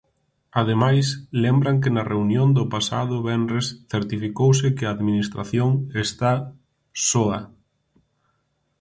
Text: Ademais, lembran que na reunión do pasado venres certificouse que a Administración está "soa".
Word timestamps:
Ademais, 0.61 1.07
lembran 1.43 1.77
que 1.83 1.93
na 1.95 2.03
reunión 2.11 2.49
do 2.57 2.63
pasado 2.73 3.15
venres 3.27 3.67
certificouse 3.93 4.67
que 4.77 4.85
a 4.85 4.93
Administración 4.97 5.69
está 6.05 6.31
"soa". 7.07 7.39